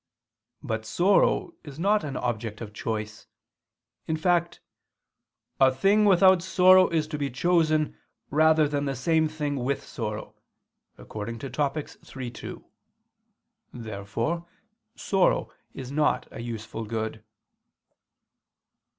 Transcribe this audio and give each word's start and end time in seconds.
But 0.63 0.83
sorrow 0.83 1.53
is 1.63 1.77
not 1.77 2.03
an 2.03 2.17
object 2.17 2.59
of 2.59 2.73
choice; 2.73 3.27
in 4.07 4.17
fact, 4.17 4.59
"a 5.59 5.71
thing 5.71 6.05
without 6.05 6.41
sorrow 6.41 6.89
is 6.89 7.05
to 7.09 7.19
be 7.19 7.29
chosen 7.29 7.95
rather 8.31 8.67
than 8.67 8.85
the 8.85 8.95
same 8.95 9.27
thing 9.27 9.57
with 9.57 9.83
sorrow" 9.85 10.33
(Topic. 10.97 11.93
iii, 12.17 12.31
2). 12.31 12.65
Therefore 13.73 14.47
sorrow 14.95 15.51
is 15.75 15.91
not 15.91 16.27
a 16.31 16.39
useful 16.41 16.83
good. 16.85 17.23